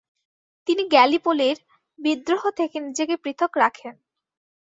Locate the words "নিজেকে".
2.79-3.15